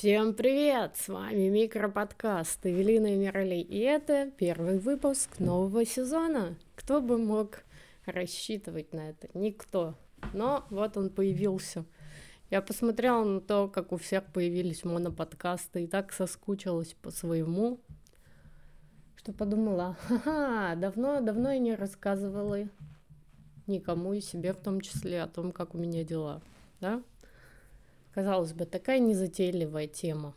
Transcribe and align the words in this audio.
Всем 0.00 0.32
привет! 0.32 0.96
С 0.96 1.08
вами 1.08 1.50
микроподкаст 1.50 2.64
Эвелина 2.64 3.14
Мирали, 3.14 3.56
и 3.56 3.80
это 3.80 4.30
первый 4.38 4.78
выпуск 4.78 5.38
нового 5.38 5.84
сезона. 5.84 6.56
Кто 6.74 7.02
бы 7.02 7.18
мог 7.18 7.64
рассчитывать 8.06 8.94
на 8.94 9.10
это? 9.10 9.28
Никто. 9.34 9.94
Но 10.32 10.64
вот 10.70 10.96
он 10.96 11.10
появился. 11.10 11.84
Я 12.48 12.62
посмотрела 12.62 13.24
на 13.24 13.42
то, 13.42 13.68
как 13.68 13.92
у 13.92 13.98
всех 13.98 14.24
появились 14.32 14.84
моноподкасты, 14.84 15.84
и 15.84 15.86
так 15.86 16.14
соскучилась 16.14 16.94
по 16.94 17.10
своему, 17.10 17.78
что 19.16 19.34
подумала, 19.34 19.98
ха-ха, 20.08 20.76
давно-давно 20.76 21.52
я 21.52 21.58
не 21.58 21.74
рассказывала 21.74 22.70
никому 23.66 24.14
и 24.14 24.22
себе 24.22 24.54
в 24.54 24.62
том 24.62 24.80
числе 24.80 25.20
о 25.20 25.28
том, 25.28 25.52
как 25.52 25.74
у 25.74 25.78
меня 25.78 26.04
дела, 26.04 26.40
да? 26.80 27.02
Казалось 28.12 28.52
бы, 28.52 28.66
такая 28.66 28.98
незатейливая 28.98 29.86
тема, 29.86 30.34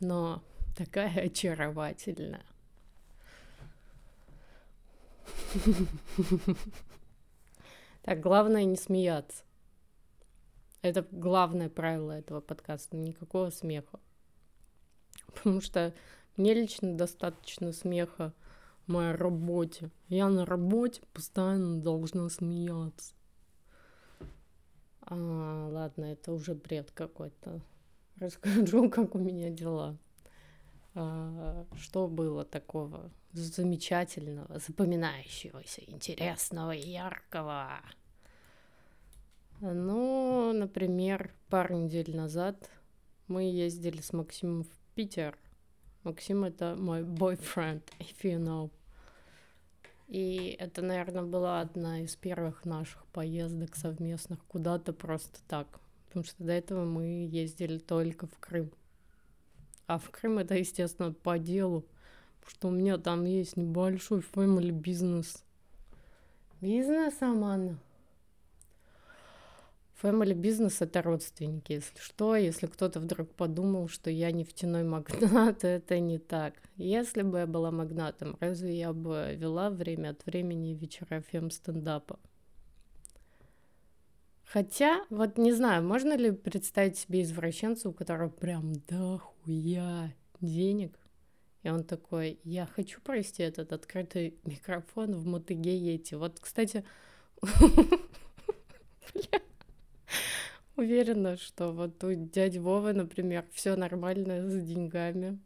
но 0.00 0.42
такая 0.76 1.12
очаровательная. 1.26 2.44
Так, 8.02 8.20
главное 8.20 8.64
не 8.64 8.76
смеяться. 8.76 9.42
Это 10.82 11.04
главное 11.10 11.68
правило 11.68 12.12
этого 12.12 12.40
подкаста. 12.40 12.96
Никакого 12.96 13.50
смеха. 13.50 13.98
Потому 15.34 15.60
что 15.60 15.92
мне 16.36 16.54
лично 16.54 16.94
достаточно 16.94 17.72
смеха 17.72 18.32
в 18.86 18.92
моей 18.92 19.12
работе. 19.12 19.90
Я 20.08 20.28
на 20.28 20.46
работе 20.46 21.02
постоянно 21.12 21.80
должна 21.80 22.28
смеяться. 22.28 23.14
А, 25.06 25.68
ладно, 25.70 26.04
это 26.06 26.32
уже 26.32 26.54
бред 26.54 26.90
какой-то. 26.90 27.60
Расскажу, 28.18 28.90
как 28.90 29.14
у 29.14 29.18
меня 29.18 29.50
дела. 29.50 29.96
А, 30.94 31.64
что 31.76 32.08
было 32.08 32.44
такого 32.44 33.10
замечательного, 33.32 34.58
запоминающегося, 34.58 35.82
интересного 35.86 36.72
и 36.72 36.88
яркого? 36.88 37.80
Ну, 39.60 40.52
например, 40.52 41.32
пару 41.48 41.76
недель 41.76 42.14
назад 42.14 42.68
мы 43.28 43.44
ездили 43.44 44.00
с 44.00 44.12
Максимом 44.12 44.64
в 44.64 44.70
Питер. 44.94 45.38
Максим— 46.02 46.44
это 46.44 46.76
мой 46.76 47.02
boyfriend, 47.02 47.82
if 47.98 48.22
you 48.22 48.38
know. 48.38 48.70
И 50.08 50.56
это, 50.58 50.82
наверное, 50.82 51.22
была 51.22 51.60
одна 51.60 52.00
из 52.00 52.14
первых 52.16 52.64
наших 52.64 53.04
поездок 53.06 53.74
совместных 53.74 54.44
куда-то 54.46 54.92
просто 54.92 55.40
так. 55.48 55.80
Потому 56.06 56.24
что 56.24 56.44
до 56.44 56.52
этого 56.52 56.84
мы 56.84 57.26
ездили 57.28 57.78
только 57.78 58.26
в 58.26 58.38
Крым. 58.38 58.70
А 59.86 59.98
в 59.98 60.10
Крым 60.10 60.38
это, 60.38 60.54
естественно, 60.54 61.12
по 61.12 61.38
делу. 61.38 61.84
Потому 62.40 62.50
что 62.50 62.68
у 62.68 62.70
меня 62.70 62.98
там 62.98 63.24
есть 63.24 63.56
небольшой 63.56 64.20
family 64.20 64.70
бизнес. 64.70 65.44
Бизнес, 66.60 67.20
Амана? 67.20 67.78
Family 70.02 70.34
бизнес 70.34 70.82
это 70.82 71.00
родственники, 71.00 71.72
если 71.72 71.98
что. 71.98 72.36
Если 72.36 72.66
кто-то 72.66 73.00
вдруг 73.00 73.32
подумал, 73.32 73.88
что 73.88 74.10
я 74.10 74.30
нефтяной 74.30 74.84
магнат, 74.84 75.64
это 75.64 75.98
не 76.00 76.18
так. 76.18 76.54
Если 76.76 77.22
бы 77.22 77.38
я 77.38 77.46
была 77.46 77.70
магнатом, 77.70 78.36
разве 78.40 78.78
я 78.78 78.92
бы 78.92 79.34
вела 79.38 79.70
время 79.70 80.10
от 80.10 80.26
времени 80.26 80.74
вечера 80.74 81.22
фем-стендапа? 81.22 82.18
Хотя, 84.44 85.04
вот 85.10 85.38
не 85.38 85.52
знаю, 85.52 85.82
можно 85.82 86.16
ли 86.16 86.30
представить 86.30 86.98
себе 86.98 87.22
извращенца, 87.22 87.88
у 87.88 87.92
которого 87.92 88.28
прям 88.28 88.74
дохуя 88.86 90.14
денег, 90.40 90.98
и 91.62 91.70
он 91.70 91.82
такой, 91.82 92.38
я 92.44 92.66
хочу 92.66 93.00
провести 93.00 93.42
этот 93.42 93.72
открытый 93.72 94.38
микрофон 94.44 95.16
в 95.16 95.26
Мотыге 95.26 95.76
Йети. 95.76 96.14
Вот, 96.14 96.38
кстати, 96.38 96.84
Уверена, 100.76 101.38
что 101.38 101.72
вот 101.72 102.04
у 102.04 102.12
дяди 102.14 102.58
Вовы, 102.58 102.92
например, 102.92 103.46
все 103.52 103.76
нормально 103.76 104.48
с 104.48 104.62
деньгами. 104.62 105.38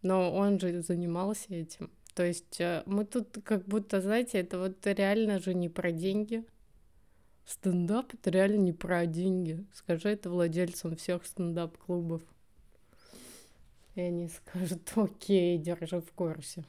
Но 0.00 0.34
он 0.34 0.58
же 0.58 0.82
занимался 0.82 1.54
этим. 1.54 1.90
То 2.14 2.24
есть 2.24 2.60
э, 2.60 2.82
мы 2.86 3.04
тут 3.04 3.38
как 3.44 3.66
будто, 3.66 4.00
знаете, 4.00 4.38
это 4.38 4.58
вот 4.58 4.86
реально 4.86 5.38
же 5.40 5.52
не 5.52 5.68
про 5.68 5.92
деньги. 5.92 6.44
Стендап 7.44 8.14
это 8.14 8.30
реально 8.30 8.56
не 8.56 8.72
про 8.72 9.04
деньги. 9.04 9.66
Скажи 9.74 10.08
это 10.08 10.30
владельцам 10.30 10.96
всех 10.96 11.26
стендап-клубов. 11.26 12.22
И 13.94 14.00
они 14.00 14.28
скажут, 14.28 14.90
окей, 14.96 15.58
держи 15.58 16.00
в 16.00 16.12
курсе. 16.12 16.64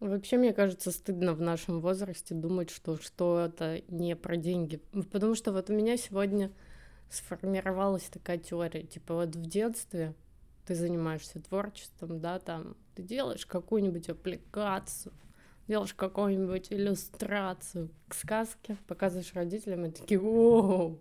Вообще, 0.00 0.38
мне 0.38 0.54
кажется, 0.54 0.90
стыдно 0.90 1.34
в 1.34 1.42
нашем 1.42 1.80
возрасте 1.80 2.34
думать, 2.34 2.70
что 2.70 2.96
что 2.96 3.44
это 3.44 3.82
не 3.88 4.16
про 4.16 4.36
деньги. 4.38 4.76
Потому 5.12 5.34
что 5.34 5.52
вот 5.52 5.68
у 5.68 5.74
меня 5.74 5.98
сегодня 5.98 6.50
сформировалась 7.10 8.04
такая 8.04 8.38
теория. 8.38 8.82
Типа 8.82 9.14
вот 9.14 9.36
в 9.36 9.46
детстве 9.46 10.14
ты 10.66 10.74
занимаешься 10.74 11.40
творчеством, 11.40 12.20
да, 12.20 12.38
там 12.38 12.76
ты 12.94 13.02
делаешь 13.02 13.44
какую-нибудь 13.44 14.08
аппликацию, 14.08 15.12
делаешь 15.68 15.94
какую-нибудь 15.94 16.72
иллюстрацию 16.72 17.90
к 18.08 18.14
сказке, 18.14 18.76
показываешь 18.86 19.34
родителям, 19.34 19.84
и 19.84 19.90
такие, 19.90 20.20
о, 20.20 20.96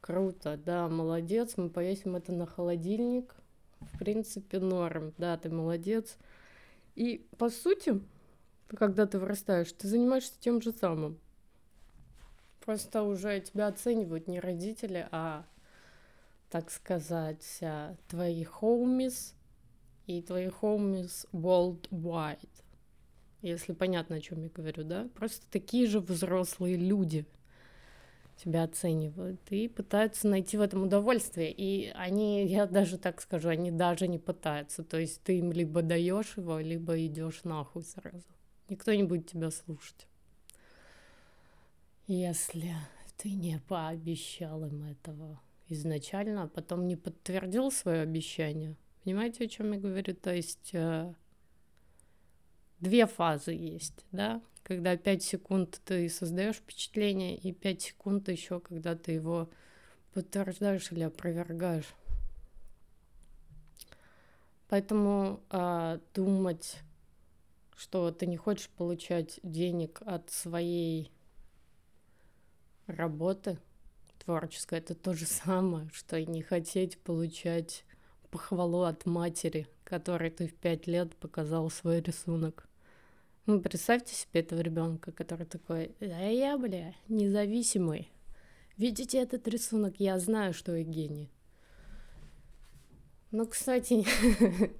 круто, 0.00 0.56
да, 0.56 0.88
молодец, 0.88 1.56
мы 1.56 1.68
повесим 1.68 2.16
это 2.16 2.32
на 2.32 2.46
холодильник, 2.46 3.34
в 3.80 3.98
принципе, 3.98 4.58
норм, 4.58 5.12
да, 5.18 5.36
ты 5.36 5.50
молодец. 5.50 6.16
И, 6.94 7.26
по 7.38 7.50
сути, 7.50 8.00
когда 8.68 9.06
ты 9.06 9.18
вырастаешь, 9.18 9.72
ты 9.72 9.88
занимаешься 9.88 10.32
тем 10.40 10.60
же 10.60 10.72
самым. 10.72 11.18
Просто 12.64 13.02
уже 13.02 13.40
тебя 13.40 13.68
оценивают 13.68 14.26
не 14.26 14.40
родители, 14.40 15.06
а, 15.10 15.44
так 16.50 16.70
сказать, 16.70 17.58
а, 17.60 17.94
твои 18.08 18.44
homies 18.44 19.34
и 20.06 20.22
твои 20.22 20.46
homies 20.46 21.26
worldwide. 21.32 22.48
Если 23.42 23.74
понятно, 23.74 24.16
о 24.16 24.20
чем 24.20 24.42
я 24.42 24.48
говорю, 24.48 24.84
да? 24.84 25.08
Просто 25.14 25.44
такие 25.50 25.86
же 25.86 26.00
взрослые 26.00 26.76
люди 26.76 27.26
тебя 28.36 28.64
оценивают 28.64 29.40
и 29.50 29.68
пытаются 29.68 30.28
найти 30.28 30.56
в 30.56 30.62
этом 30.62 30.84
удовольствие. 30.84 31.52
И 31.52 31.90
они, 31.94 32.46
я 32.46 32.66
даже 32.66 32.98
так 32.98 33.20
скажу, 33.20 33.48
они 33.48 33.70
даже 33.70 34.08
не 34.08 34.18
пытаются. 34.18 34.82
То 34.82 34.98
есть 34.98 35.22
ты 35.22 35.38
им 35.38 35.52
либо 35.52 35.82
даешь 35.82 36.36
его, 36.36 36.58
либо 36.58 37.04
идешь 37.04 37.44
нахуй 37.44 37.82
сразу. 37.82 38.24
Никто 38.74 38.92
не 38.92 39.04
будет 39.04 39.30
тебя 39.30 39.52
слушать. 39.52 40.08
Если 42.08 42.74
ты 43.16 43.30
не 43.30 43.60
пообещал 43.68 44.64
им 44.64 44.82
этого 44.82 45.40
изначально, 45.68 46.42
а 46.42 46.48
потом 46.48 46.88
не 46.88 46.96
подтвердил 46.96 47.70
свое 47.70 48.00
обещание. 48.00 48.74
Понимаете, 49.04 49.44
о 49.44 49.48
чем 49.48 49.70
я 49.74 49.78
говорю? 49.78 50.12
То 50.16 50.34
есть 50.34 50.70
э, 50.72 51.14
две 52.80 53.06
фазы 53.06 53.52
есть, 53.52 54.04
да? 54.10 54.42
Когда 54.64 54.96
5 54.96 55.22
секунд 55.22 55.80
ты 55.84 56.08
создаешь 56.08 56.56
впечатление, 56.56 57.36
и 57.36 57.52
5 57.52 57.80
секунд 57.80 58.28
еще, 58.28 58.58
когда 58.58 58.96
ты 58.96 59.12
его 59.12 59.48
подтверждаешь 60.14 60.90
или 60.90 61.04
опровергаешь. 61.04 61.94
Поэтому 64.68 65.38
э, 65.50 66.00
думать 66.12 66.80
что 67.76 68.10
ты 68.10 68.26
не 68.26 68.36
хочешь 68.36 68.68
получать 68.68 69.40
денег 69.42 70.00
от 70.04 70.30
своей 70.30 71.10
работы 72.86 73.58
творческой, 74.18 74.78
это 74.78 74.94
то 74.94 75.14
же 75.14 75.26
самое, 75.26 75.88
что 75.92 76.16
и 76.16 76.26
не 76.26 76.42
хотеть 76.42 76.98
получать 76.98 77.84
похвалу 78.30 78.82
от 78.82 79.06
матери, 79.06 79.68
которой 79.84 80.30
ты 80.30 80.48
в 80.48 80.54
пять 80.54 80.86
лет 80.86 81.14
показал 81.16 81.70
свой 81.70 82.00
рисунок. 82.00 82.66
Ну, 83.46 83.60
представьте 83.60 84.14
себе 84.14 84.40
этого 84.40 84.60
ребенка, 84.60 85.12
который 85.12 85.46
такой, 85.46 85.94
да 86.00 86.18
я, 86.20 86.58
бля, 86.58 86.94
независимый. 87.08 88.10
Видите 88.76 89.18
этот 89.18 89.46
рисунок? 89.46 89.96
Я 89.98 90.18
знаю, 90.18 90.52
что 90.52 90.74
я 90.74 90.82
гений. 90.82 91.30
Ну, 93.30 93.46
кстати, 93.46 94.04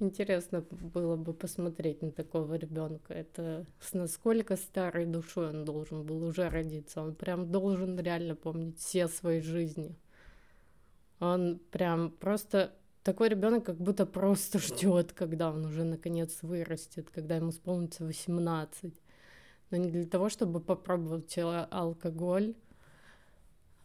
интересно 0.00 0.64
было 0.70 1.16
бы 1.16 1.32
посмотреть 1.32 2.02
на 2.02 2.10
такого 2.10 2.54
ребенка. 2.54 3.14
Это 3.14 3.66
с 3.80 3.92
насколько 3.92 4.56
старой 4.56 5.06
душой 5.06 5.50
он 5.50 5.64
должен 5.64 6.04
был 6.04 6.24
уже 6.24 6.48
родиться. 6.48 7.02
Он 7.02 7.14
прям 7.14 7.50
должен 7.50 7.98
реально 7.98 8.34
помнить 8.34 8.78
все 8.78 9.08
свои 9.08 9.40
жизни. 9.40 9.96
Он 11.20 11.60
прям 11.70 12.10
просто 12.10 12.72
такой 13.02 13.28
ребенок 13.28 13.64
как 13.64 13.76
будто 13.76 14.06
просто 14.06 14.58
ждет, 14.58 15.12
когда 15.12 15.50
он 15.50 15.64
уже 15.64 15.84
наконец 15.84 16.38
вырастет, 16.42 17.10
когда 17.10 17.36
ему 17.36 17.50
исполнится 17.50 18.04
18. 18.04 18.94
Но 19.70 19.76
не 19.76 19.90
для 19.90 20.06
того, 20.06 20.28
чтобы 20.28 20.60
попробовать 20.60 21.36
алкоголь, 21.38 22.54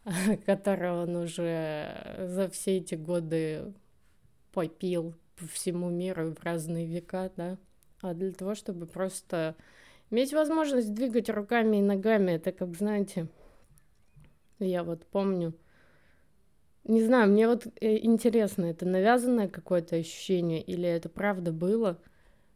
который 0.46 0.90
он 0.90 1.16
уже 1.16 2.26
за 2.28 2.48
все 2.48 2.78
эти 2.78 2.94
годы 2.94 3.72
попил 4.52 5.14
по 5.36 5.46
всему 5.46 5.90
миру 5.90 6.34
в 6.34 6.44
разные 6.44 6.86
века, 6.86 7.30
да, 7.36 7.58
а 8.00 8.14
для 8.14 8.32
того, 8.32 8.54
чтобы 8.54 8.86
просто 8.86 9.56
иметь 10.10 10.32
возможность 10.32 10.92
двигать 10.94 11.28
руками 11.28 11.78
и 11.78 11.82
ногами. 11.82 12.32
Это 12.32 12.52
как, 12.52 12.74
знаете, 12.76 13.28
я 14.58 14.82
вот 14.84 15.04
помню, 15.06 15.54
не 16.84 17.02
знаю, 17.02 17.30
мне 17.30 17.48
вот 17.48 17.66
э, 17.80 17.98
интересно, 17.98 18.66
это 18.66 18.86
навязанное 18.86 19.48
какое-то 19.48 19.96
ощущение 19.96 20.62
или 20.62 20.88
это 20.88 21.08
правда 21.08 21.52
было, 21.52 21.98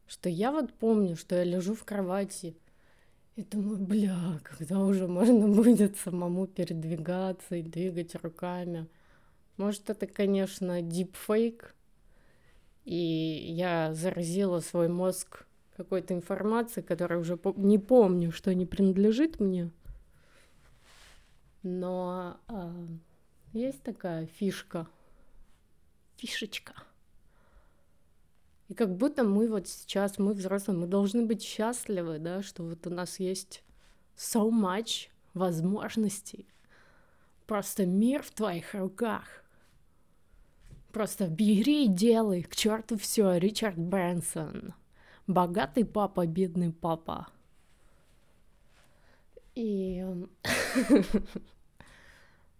что 0.06 0.28
я 0.28 0.52
вот 0.52 0.72
помню, 0.72 1.16
что 1.16 1.36
я 1.36 1.44
лежу 1.44 1.74
в 1.74 1.84
кровати 1.84 2.56
и 3.36 3.42
думаю, 3.42 3.78
бля, 3.78 4.40
когда 4.42 4.80
уже 4.80 5.08
можно 5.08 5.48
будет 5.62 5.96
самому 5.96 6.46
передвигаться 6.46 7.56
и 7.56 7.62
двигать 7.62 8.14
руками. 8.16 8.86
Может, 9.56 9.90
это, 9.90 10.06
конечно, 10.06 10.80
дипфейк, 10.80 11.74
и 12.84 12.94
я 12.94 13.94
заразила 13.94 14.60
свой 14.60 14.88
мозг 14.88 15.46
какой-то 15.76 16.14
информацией, 16.14 16.84
которая 16.84 17.18
уже 17.18 17.36
по- 17.36 17.54
не 17.56 17.78
помню, 17.78 18.32
что 18.32 18.54
не 18.54 18.66
принадлежит 18.66 19.40
мне. 19.40 19.70
Но 21.62 22.38
а, 22.48 22.74
есть 23.52 23.82
такая 23.82 24.26
фишка, 24.26 24.86
фишечка. 26.16 26.74
И 28.68 28.74
как 28.74 28.96
будто 28.96 29.24
мы 29.24 29.48
вот 29.48 29.66
сейчас, 29.66 30.18
мы 30.18 30.32
взрослые, 30.32 30.78
мы 30.78 30.86
должны 30.86 31.26
быть 31.26 31.42
счастливы, 31.42 32.18
да, 32.18 32.42
что 32.42 32.62
вот 32.62 32.86
у 32.86 32.90
нас 32.90 33.18
есть 33.18 33.64
so 34.16 34.50
much 34.50 35.08
возможностей. 35.34 36.46
Просто 37.46 37.84
мир 37.84 38.22
в 38.22 38.30
твоих 38.30 38.74
руках. 38.74 39.39
Просто 40.92 41.28
бери 41.28 41.84
и 41.84 41.88
делай, 41.88 42.42
к 42.42 42.56
черту 42.56 42.98
все, 42.98 43.36
Ричард 43.36 43.78
Брэнсон. 43.78 44.74
Богатый 45.26 45.84
папа, 45.84 46.26
бедный 46.26 46.72
папа. 46.72 47.28
И... 49.54 50.04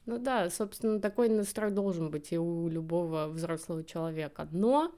ну 0.07 0.19
да, 0.19 0.49
собственно, 0.51 1.01
такой 1.01 1.29
настрой 1.29 1.73
должен 1.73 2.11
быть 2.11 2.33
и 2.33 2.39
у 2.39 2.69
любого 2.69 3.27
взрослого 3.27 3.83
человека. 3.83 4.49
Но 4.53 4.93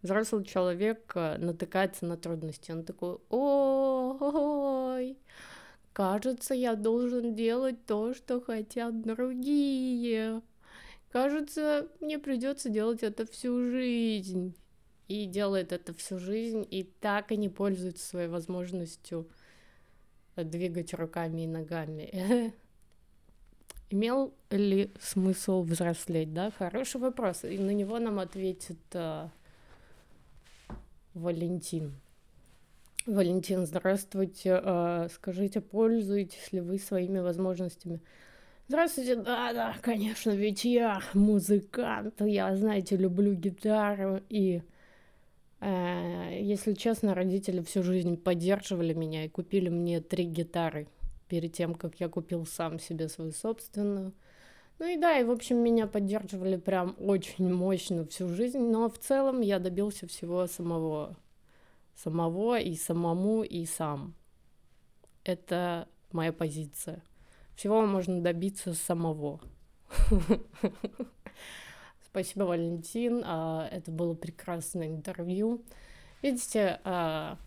взрослый 0.00 0.44
человек 0.44 1.12
э, 1.14 1.36
натыкается 1.36 2.06
на 2.06 2.16
трудности. 2.16 2.70
Он 2.70 2.84
такой, 2.84 3.18
ой, 3.28 5.18
кажется, 5.92 6.54
я 6.54 6.74
должен 6.74 7.34
делать 7.34 7.84
то, 7.84 8.14
что 8.14 8.40
хотят 8.40 9.02
другие. 9.02 10.40
Кажется, 11.10 11.88
мне 12.00 12.18
придется 12.18 12.68
делать 12.68 13.02
это 13.02 13.26
всю 13.26 13.70
жизнь. 13.70 14.54
И 15.08 15.26
делает 15.26 15.72
это 15.72 15.92
всю 15.92 16.20
жизнь, 16.20 16.64
и 16.70 16.84
так 16.84 17.32
и 17.32 17.36
не 17.36 17.48
пользуется 17.48 18.06
своей 18.06 18.28
возможностью 18.28 19.28
двигать 20.36 20.94
руками 20.94 21.42
и 21.42 21.46
ногами. 21.48 22.54
Имел 23.90 24.32
ли 24.50 24.92
смысл 25.00 25.62
взрослеть, 25.64 26.32
да? 26.32 26.52
Хороший 26.52 27.00
вопрос. 27.00 27.42
И 27.42 27.58
на 27.58 27.72
него 27.72 27.98
нам 27.98 28.20
ответит 28.20 28.78
а, 28.94 29.30
Валентин. 31.14 31.96
Валентин, 33.04 33.66
здравствуйте. 33.66 34.60
А, 34.62 35.08
скажите, 35.12 35.60
пользуетесь 35.60 36.52
ли 36.52 36.60
вы 36.60 36.78
своими 36.78 37.18
возможностями? 37.18 38.00
Здравствуйте, 38.70 39.16
да, 39.16 39.52
да, 39.52 39.74
конечно, 39.82 40.30
ведь 40.30 40.64
я 40.64 41.02
музыкант, 41.12 42.20
я, 42.20 42.54
знаете, 42.54 42.96
люблю 42.96 43.34
гитару, 43.34 44.20
и, 44.28 44.62
э, 45.60 46.38
если 46.40 46.74
честно, 46.74 47.16
родители 47.16 47.62
всю 47.62 47.82
жизнь 47.82 48.16
поддерживали 48.16 48.94
меня 48.94 49.24
и 49.24 49.28
купили 49.28 49.70
мне 49.70 50.00
три 50.00 50.24
гитары 50.24 50.86
перед 51.26 51.52
тем, 51.52 51.74
как 51.74 51.98
я 51.98 52.08
купил 52.08 52.46
сам 52.46 52.78
себе 52.78 53.08
свою 53.08 53.32
собственную. 53.32 54.12
Ну 54.78 54.86
и 54.86 54.96
да, 54.96 55.18
и 55.18 55.24
в 55.24 55.32
общем 55.32 55.56
меня 55.56 55.88
поддерживали 55.88 56.54
прям 56.54 56.94
очень 57.00 57.52
мощно 57.52 58.06
всю 58.06 58.28
жизнь, 58.28 58.60
но 58.60 58.88
в 58.88 59.00
целом 59.00 59.40
я 59.40 59.58
добился 59.58 60.06
всего 60.06 60.46
самого, 60.46 61.16
самого 61.96 62.60
и 62.60 62.76
самому 62.76 63.42
и 63.42 63.66
сам. 63.66 64.14
Это 65.24 65.88
моя 66.12 66.32
позиция 66.32 67.02
всего 67.54 67.84
можно 67.86 68.20
добиться 68.20 68.74
самого. 68.74 69.40
Спасибо, 72.10 72.42
Валентин. 72.42 73.22
А, 73.24 73.68
это 73.70 73.90
было 73.92 74.14
прекрасное 74.14 74.88
интервью. 74.88 75.64
Видите, 76.22 76.80
а, 76.84 77.38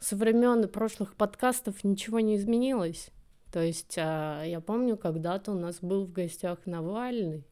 со 0.00 0.16
времен 0.16 0.68
прошлых 0.68 1.14
подкастов 1.14 1.84
ничего 1.84 2.18
не 2.18 2.36
изменилось. 2.36 3.10
То 3.52 3.62
есть 3.62 3.96
а, 3.96 4.42
я 4.42 4.60
помню, 4.60 4.96
когда-то 4.96 5.52
у 5.52 5.58
нас 5.58 5.78
был 5.80 6.04
в 6.04 6.12
гостях 6.12 6.66
Навальный, 6.66 7.44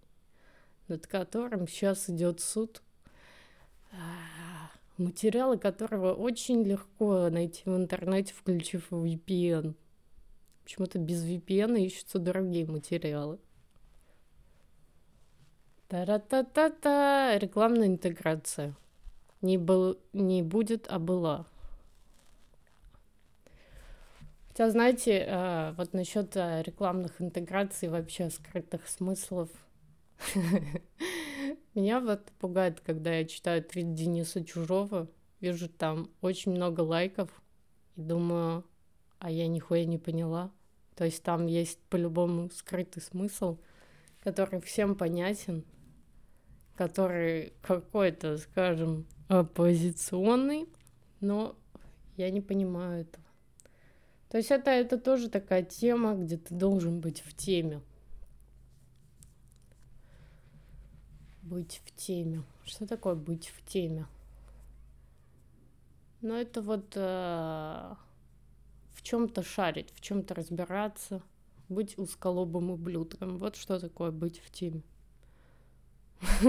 над 0.88 1.06
которым 1.06 1.68
сейчас 1.68 2.10
идет 2.10 2.40
суд, 2.40 2.82
материалы 4.96 5.58
которого 5.58 6.14
очень 6.14 6.64
легко 6.64 7.28
найти 7.30 7.62
в 7.64 7.76
интернете, 7.76 8.34
включив 8.34 8.90
VPN. 8.90 9.74
Почему-то 10.66 10.98
без 10.98 11.24
VPN 11.24 11.78
ищутся 11.78 12.18
дорогие 12.18 12.66
материалы. 12.66 13.38
Та-та-та-та-та. 15.86 17.38
Рекламная 17.38 17.86
интеграция. 17.86 18.74
Не, 19.42 19.58
был, 19.58 19.96
не 20.12 20.42
будет, 20.42 20.88
а 20.90 20.98
была. 20.98 21.46
Хотя, 24.48 24.68
знаете, 24.70 25.24
э, 25.28 25.72
вот 25.76 25.92
насчет 25.92 26.36
э, 26.36 26.64
рекламных 26.66 27.22
интеграций, 27.22 27.88
вообще 27.88 28.28
скрытых 28.28 28.88
смыслов, 28.88 29.48
меня 31.74 32.00
вот 32.00 32.32
пугает, 32.40 32.80
когда 32.80 33.12
я 33.12 33.24
читаю 33.24 33.62
твит 33.62 33.94
Дениса 33.94 34.44
Чужого, 34.44 35.06
вижу 35.38 35.68
там 35.68 36.10
очень 36.22 36.50
много 36.50 36.80
лайков 36.80 37.30
и 37.94 38.00
думаю, 38.00 38.64
а 39.20 39.30
я 39.30 39.46
нихуя 39.46 39.84
не 39.84 39.98
поняла. 39.98 40.50
То 40.96 41.04
есть 41.04 41.22
там 41.22 41.46
есть 41.46 41.78
по-любому 41.90 42.50
скрытый 42.50 43.02
смысл, 43.02 43.58
который 44.24 44.60
всем 44.62 44.96
понятен, 44.96 45.64
который 46.74 47.52
какой-то, 47.60 48.38
скажем, 48.38 49.06
оппозиционный, 49.28 50.66
но 51.20 51.54
я 52.16 52.30
не 52.30 52.40
понимаю 52.40 53.02
этого. 53.02 53.24
То 54.30 54.38
есть 54.38 54.50
это, 54.50 54.70
это 54.70 54.98
тоже 54.98 55.28
такая 55.28 55.62
тема, 55.62 56.14
где 56.14 56.38
ты 56.38 56.54
должен 56.54 57.00
быть 57.00 57.20
в 57.20 57.36
теме. 57.36 57.82
Быть 61.42 61.82
в 61.84 61.94
теме. 61.94 62.42
Что 62.64 62.86
такое 62.86 63.14
быть 63.14 63.48
в 63.48 63.64
теме? 63.66 64.06
Ну, 66.22 66.34
это 66.34 66.60
вот 66.62 66.92
э, 66.96 67.94
чем-то 69.06 69.44
шарить, 69.44 69.92
в 69.94 70.00
чем-то 70.00 70.34
разбираться, 70.34 71.22
быть 71.68 71.96
узколобым 71.96 72.72
ублюдком. 72.72 73.38
Вот 73.38 73.54
что 73.54 73.78
такое 73.78 74.10
быть 74.10 74.40
в 74.40 74.50
теме. 74.50 74.82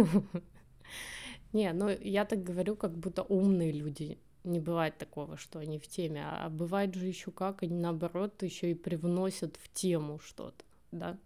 Не, 1.54 1.72
ну 1.74 1.90
я 1.90 2.26
так 2.26 2.44
говорю, 2.44 2.76
как 2.76 2.98
будто 2.98 3.22
умные 3.24 3.72
люди. 3.72 4.18
Не 4.44 4.60
бывает 4.60 4.98
такого, 4.98 5.38
что 5.38 5.60
они 5.60 5.78
в 5.78 5.88
теме. 5.88 6.26
А 6.26 6.50
бывает 6.50 6.96
же 6.96 7.06
еще 7.06 7.32
как, 7.32 7.62
они 7.62 7.76
наоборот 7.76 8.42
еще 8.42 8.72
и 8.72 8.76
привносят 8.76 9.56
в 9.58 9.72
тему 9.72 10.20
что-то, 10.20 10.66
да? 10.92 11.18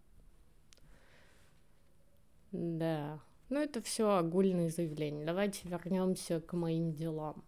Да. 2.51 3.19
Ну, 3.47 3.59
это 3.59 3.81
все 3.81 4.17
огульные 4.17 4.69
заявления. 4.69 5.25
Давайте 5.25 5.67
вернемся 5.69 6.41
к 6.41 6.53
моим 6.53 6.93
делам. 6.93 7.43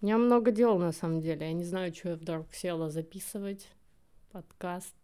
Меня 0.00 0.16
много 0.16 0.50
дел, 0.50 0.78
на 0.78 0.92
самом 0.92 1.20
деле. 1.20 1.46
Я 1.46 1.52
не 1.52 1.64
знаю, 1.64 1.94
что 1.94 2.10
я 2.10 2.16
вдруг 2.16 2.54
села 2.54 2.88
записывать 2.88 3.68
подкаст. 4.32 4.94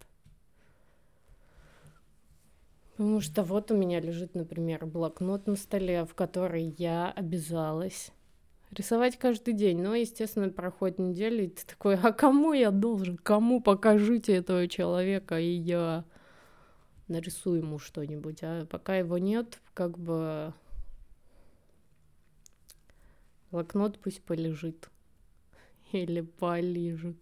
Потому 2.92 3.20
что 3.20 3.42
вот 3.42 3.70
у 3.70 3.76
меня 3.76 4.00
лежит, 4.00 4.34
например, 4.34 4.86
блокнот 4.86 5.46
на 5.46 5.56
столе, 5.56 6.06
в 6.06 6.14
который 6.14 6.74
я 6.78 7.10
обязалась 7.10 8.10
рисовать 8.70 9.18
каждый 9.18 9.52
день. 9.52 9.82
Но, 9.82 9.94
естественно, 9.94 10.48
проходит 10.48 10.98
неделя, 10.98 11.44
и 11.44 11.48
ты 11.48 11.66
такой, 11.66 11.96
а 11.96 12.12
кому 12.12 12.54
я 12.54 12.70
должен? 12.70 13.18
Кому 13.18 13.60
покажите 13.60 14.34
этого 14.34 14.66
человека, 14.66 15.38
и 15.38 15.50
я 15.50 16.04
нарисую 17.08 17.60
ему 17.60 17.78
что-нибудь. 17.78 18.38
А 18.42 18.64
пока 18.64 18.96
его 18.96 19.18
нет, 19.18 19.60
как 19.74 19.98
бы 19.98 20.54
Блокнот 23.56 23.98
пусть 23.98 24.22
полежит. 24.22 24.90
Или 25.92 26.20
полежит. 26.20 27.16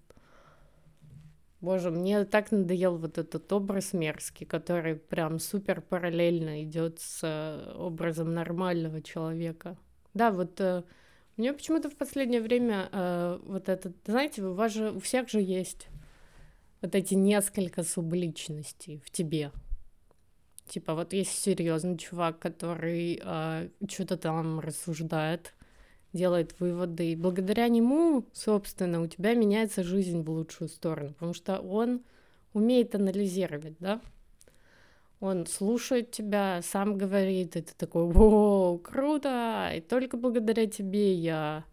Боже, 1.60 1.92
мне 1.92 2.24
так 2.24 2.50
надоел 2.50 2.96
вот 2.96 3.18
этот 3.18 3.52
образ 3.52 3.92
мерзкий, 3.92 4.44
который 4.44 4.96
прям 4.96 5.38
супер 5.38 5.80
параллельно 5.80 6.64
идет 6.64 6.98
с 6.98 7.20
э, 7.22 7.72
образом 7.76 8.34
нормального 8.34 9.00
человека. 9.00 9.76
Да, 10.12 10.32
вот 10.32 10.60
э, 10.60 10.82
мне 11.36 11.52
почему-то 11.52 11.88
в 11.88 11.94
последнее 11.94 12.40
время 12.40 12.88
э, 12.90 13.38
вот 13.44 13.68
этот, 13.68 13.94
знаете, 14.04 14.42
у 14.42 14.54
вас 14.54 14.72
же 14.72 14.90
у 14.90 14.98
всех 14.98 15.28
же 15.28 15.40
есть 15.40 15.86
вот 16.82 16.96
эти 16.96 17.14
несколько 17.14 17.84
субличностей 17.84 19.00
в 19.06 19.10
тебе. 19.12 19.52
Типа 20.66 20.94
вот 20.94 21.12
есть 21.12 21.30
серьезный 21.30 21.96
чувак, 21.96 22.40
который 22.40 23.20
э, 23.22 23.68
что-то 23.88 24.16
там 24.16 24.58
рассуждает, 24.58 25.54
делает 26.14 26.58
выводы, 26.60 27.12
и 27.12 27.16
благодаря 27.16 27.68
нему, 27.68 28.24
собственно, 28.32 29.02
у 29.02 29.06
тебя 29.06 29.34
меняется 29.34 29.82
жизнь 29.82 30.22
в 30.22 30.30
лучшую 30.30 30.68
сторону, 30.68 31.12
потому 31.12 31.34
что 31.34 31.58
он 31.58 32.02
умеет 32.54 32.94
анализировать, 32.94 33.74
да? 33.80 34.00
Он 35.20 35.46
слушает 35.46 36.10
тебя, 36.12 36.60
сам 36.62 36.96
говорит, 36.96 37.56
и 37.56 37.62
ты 37.62 37.74
такой, 37.76 38.04
о, 38.04 38.78
круто, 38.78 39.70
и 39.74 39.80
только 39.80 40.16
благодаря 40.16 40.66
тебе 40.66 41.14
я 41.14 41.64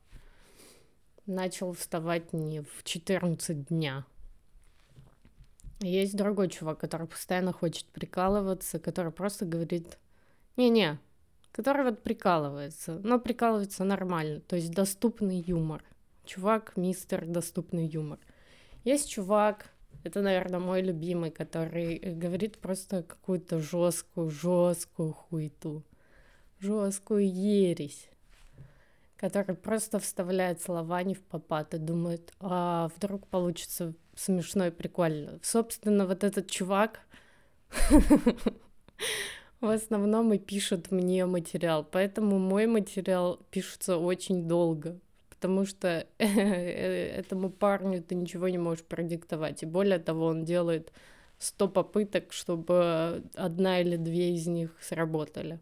начал 1.26 1.74
вставать 1.74 2.34
не 2.34 2.62
в 2.62 2.84
14 2.84 3.68
дня. 3.68 4.06
Есть 5.82 6.16
другой 6.16 6.50
чувак, 6.50 6.80
который 6.80 7.08
постоянно 7.08 7.54
хочет 7.54 7.86
прикалываться, 7.86 8.80
который 8.80 9.12
просто 9.12 9.46
говорит, 9.46 9.98
не-не, 10.56 11.00
который 11.52 11.84
вот 11.84 12.04
прикалывается, 12.04 13.00
но 13.04 13.20
прикалывается 13.20 13.84
нормально, 13.84 14.40
то 14.42 14.56
есть 14.56 14.72
доступный 14.72 15.40
юмор. 15.40 15.84
Чувак, 16.26 16.78
мистер, 16.78 17.26
доступный 17.26 17.88
юмор. 17.88 18.20
Есть 18.84 19.10
чувак, 19.10 19.72
это, 20.04 20.22
наверное, 20.22 20.60
мой 20.60 20.82
любимый, 20.82 21.30
который 21.30 21.98
говорит 22.00 22.58
просто 22.58 23.04
какую-то 23.04 23.60
жесткую, 23.60 24.30
жесткую 24.30 25.14
хуету, 25.14 25.84
жесткую 26.60 27.32
ересь, 27.32 28.10
который 29.18 29.56
просто 29.56 30.00
вставляет 30.00 30.62
слова 30.62 31.04
не 31.04 31.14
в 31.14 31.22
попад 31.22 31.74
и 31.76 31.78
думает, 31.78 32.34
а 32.40 32.90
вдруг 32.96 33.28
получится 33.28 33.94
смешно 34.16 34.68
и 34.68 34.72
прикольно. 34.72 35.40
Собственно, 35.44 36.08
вот 36.08 36.24
этот 36.24 36.50
чувак 36.50 37.02
в 39.62 39.70
основном 39.70 40.34
и 40.34 40.40
пишет 40.40 40.92
мне 40.92 41.26
материал, 41.26 41.88
поэтому 41.90 42.40
мой 42.40 42.66
материал 42.66 43.40
пишется 43.52 43.98
очень 43.98 44.48
долго, 44.48 45.00
потому 45.30 45.66
что 45.66 46.08
этому 46.18 47.52
парню 47.52 48.02
ты 48.02 48.16
ничего 48.16 48.50
не 48.50 48.58
можешь 48.58 48.84
продиктовать, 48.84 49.64
и 49.64 49.68
более 49.68 50.00
того, 50.00 50.26
он 50.26 50.44
делает 50.46 50.92
100 51.38 51.68
попыток, 51.70 52.34
чтобы 52.34 53.24
одна 53.36 53.80
или 53.80 53.98
две 53.98 54.34
из 54.34 54.48
них 54.48 54.76
сработали. 54.82 55.60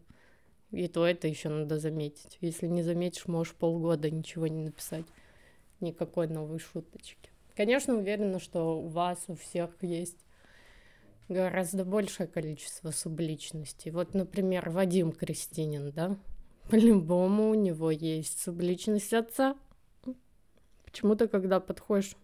И 0.72 0.86
то 0.88 1.06
это 1.06 1.26
еще 1.26 1.48
надо 1.48 1.78
заметить. 1.78 2.38
Если 2.40 2.68
не 2.68 2.82
заметишь, 2.82 3.26
можешь 3.26 3.54
полгода 3.54 4.08
ничего 4.10 4.46
не 4.46 4.62
написать, 4.62 5.06
никакой 5.80 6.28
новой 6.28 6.58
шуточки. 6.58 7.30
Конечно, 7.56 7.96
уверена, 7.96 8.38
что 8.38 8.80
у 8.80 8.86
вас 8.86 9.24
у 9.26 9.34
всех 9.34 9.70
есть 9.82 10.16
гораздо 11.30 11.84
большее 11.84 12.26
количество 12.26 12.90
субличностей. 12.90 13.90
Вот, 13.90 14.14
например, 14.14 14.70
Вадим 14.70 15.12
Кристинин, 15.12 15.90
да? 15.92 16.18
По-любому 16.68 17.50
у 17.50 17.54
него 17.54 17.90
есть 17.90 18.40
субличность 18.40 19.12
отца. 19.12 19.56
Почему-то, 20.84 21.28
когда 21.28 21.60
подходишь 21.60 22.16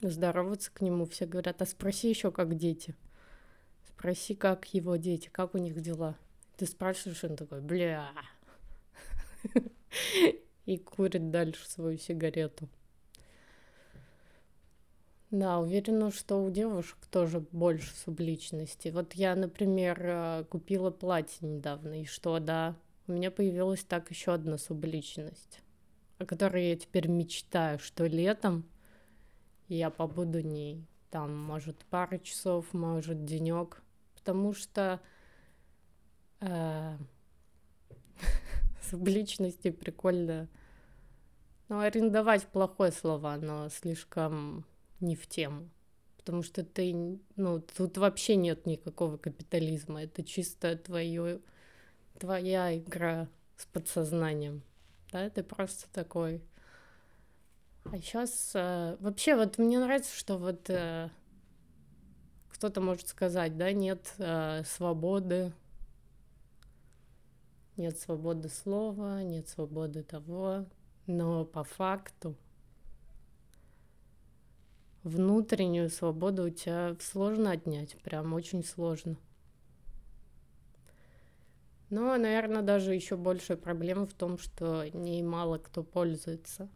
здороваться 0.00 0.70
к 0.72 0.80
нему, 0.80 1.06
все 1.06 1.26
говорят, 1.26 1.62
а 1.62 1.66
спроси 1.66 2.08
еще, 2.08 2.30
как 2.30 2.56
дети. 2.56 2.94
Спроси, 3.88 4.34
как 4.34 4.66
его 4.74 4.96
дети, 4.96 5.28
как 5.30 5.54
у 5.54 5.58
них 5.58 5.80
дела. 5.80 6.16
Ты 6.56 6.66
спрашиваешь, 6.66 7.24
он 7.24 7.36
такой, 7.36 7.60
бля. 7.60 8.10
И 10.66 10.78
курит 10.78 11.30
дальше 11.30 11.68
свою 11.68 11.98
сигарету. 11.98 12.68
Да, 15.36 15.58
уверена, 15.58 16.10
что 16.10 16.42
у 16.42 16.48
девушек 16.48 16.96
тоже 17.10 17.40
больше 17.40 17.94
субличности. 17.94 18.88
Вот 18.88 19.12
я, 19.12 19.36
например, 19.36 20.00
э, 20.02 20.44
купила 20.48 20.90
платье 20.90 21.46
недавно, 21.46 22.00
и 22.00 22.06
что, 22.06 22.38
да, 22.38 22.74
у 23.06 23.12
меня 23.12 23.30
появилась 23.30 23.84
так 23.84 24.10
еще 24.10 24.32
одна 24.32 24.56
субличность, 24.56 25.60
о 26.18 26.24
которой 26.24 26.70
я 26.70 26.76
теперь 26.76 27.08
мечтаю, 27.08 27.78
что 27.78 28.06
летом 28.06 28.64
я 29.68 29.90
побуду 29.90 30.40
ней. 30.40 30.86
Там, 31.10 31.36
может, 31.36 31.84
пару 31.90 32.18
часов, 32.18 32.72
может, 32.72 33.26
денек, 33.26 33.82
потому 34.14 34.54
что 34.54 35.02
э, 36.40 36.96
субличности 38.90 39.70
прикольно. 39.70 40.48
Ну, 41.68 41.80
арендовать 41.80 42.46
плохое 42.46 42.90
слово, 42.90 43.36
но 43.38 43.68
слишком 43.68 44.64
не 45.00 45.16
в 45.16 45.26
тему. 45.26 45.68
Потому 46.16 46.42
что 46.42 46.64
ты, 46.64 47.20
ну, 47.36 47.60
тут 47.60 47.98
вообще 47.98 48.36
нет 48.36 48.66
никакого 48.66 49.16
капитализма. 49.16 50.02
Это 50.02 50.24
чисто 50.24 50.76
твое, 50.76 51.40
твоя 52.18 52.76
игра 52.76 53.28
с 53.56 53.66
подсознанием. 53.66 54.62
Да, 55.12 55.30
ты 55.30 55.42
просто 55.42 55.88
такой. 55.92 56.42
А 57.84 57.98
сейчас 57.98 58.50
э, 58.54 58.96
вообще 58.98 59.36
вот 59.36 59.58
мне 59.58 59.78
нравится, 59.78 60.14
что 60.16 60.38
вот 60.38 60.68
э, 60.68 61.08
кто-то 62.48 62.80
может 62.80 63.08
сказать, 63.08 63.56
да, 63.56 63.72
нет 63.72 64.14
э, 64.18 64.64
свободы, 64.64 65.52
нет 67.76 67.98
свободы 67.98 68.48
слова, 68.48 69.22
нет 69.22 69.48
свободы 69.48 70.02
того, 70.02 70.66
но 71.06 71.44
по 71.44 71.62
факту 71.62 72.34
внутреннюю 75.06 75.88
свободу 75.88 76.46
у 76.46 76.50
тебя 76.50 76.96
сложно 77.00 77.52
отнять, 77.52 77.96
прям 78.02 78.34
очень 78.34 78.64
сложно. 78.64 79.16
Но, 81.90 82.16
наверное, 82.16 82.62
даже 82.62 82.92
еще 82.92 83.16
большая 83.16 83.56
проблема 83.56 84.06
в 84.06 84.12
том, 84.12 84.36
что 84.36 84.84
ней 84.92 85.22
мало 85.22 85.58
кто 85.58 85.84
пользуется. 85.84 86.68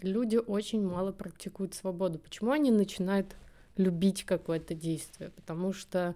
Люди 0.00 0.36
очень 0.36 0.82
мало 0.82 1.12
практикуют 1.12 1.74
свободу. 1.74 2.18
Почему 2.18 2.52
они 2.52 2.70
начинают 2.70 3.36
любить 3.76 4.24
какое-то 4.24 4.74
действие? 4.74 5.30
Потому 5.30 5.74
что, 5.74 6.14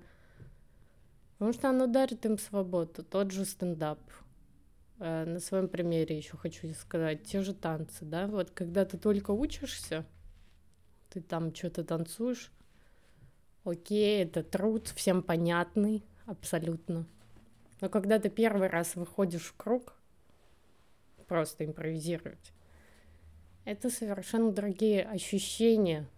потому 1.34 1.52
что 1.52 1.68
оно 1.68 1.86
дарит 1.86 2.24
им 2.24 2.38
свободу. 2.38 3.02
Тот 3.02 3.32
же 3.32 3.44
стендап. 3.44 4.00
Э, 4.98 5.26
на 5.26 5.40
своем 5.40 5.68
примере 5.68 6.16
еще 6.16 6.38
хочу 6.38 6.72
сказать. 6.72 7.24
Те 7.24 7.42
же 7.42 7.52
танцы, 7.52 8.06
да? 8.06 8.26
Вот 8.26 8.50
когда 8.50 8.86
ты 8.86 8.96
только 8.96 9.32
учишься, 9.32 10.06
ты 11.10 11.20
там 11.20 11.54
что-то 11.54 11.84
танцуешь. 11.84 12.50
Окей, 13.64 14.24
это 14.24 14.42
труд, 14.42 14.88
всем 14.88 15.22
понятный, 15.22 16.02
абсолютно. 16.26 17.06
Но 17.80 17.88
когда 17.88 18.18
ты 18.18 18.30
первый 18.30 18.68
раз 18.68 18.94
выходишь 18.94 19.46
в 19.46 19.56
круг, 19.56 19.94
просто 21.26 21.64
импровизировать, 21.64 22.52
это 23.64 23.90
совершенно 23.90 24.52
другие 24.52 25.04
ощущения. 25.04 26.08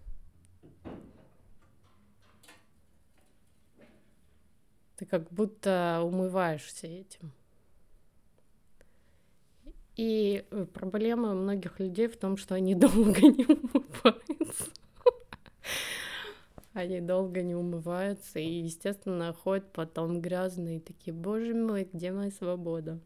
Ты 4.96 5.06
как 5.06 5.28
будто 5.32 6.00
умываешься 6.04 6.86
этим. 6.86 7.32
И 9.96 10.46
э, 10.50 10.66
проблема 10.72 11.34
многих 11.34 11.78
людей 11.78 12.08
в 12.08 12.16
том, 12.16 12.36
что 12.36 12.54
они 12.54 12.74
долго 12.76 13.20
не 13.20 13.44
умываются. 13.44 14.31
Они 16.72 17.00
долго 17.00 17.42
не 17.42 17.54
умываются 17.54 18.38
и, 18.38 18.62
естественно, 18.62 19.34
ходят 19.34 19.70
потом 19.72 20.22
грязные, 20.22 20.80
такие, 20.80 21.12
боже 21.12 21.54
мой, 21.54 21.88
где 21.92 22.12
моя 22.12 22.30
свобода? 22.30 22.98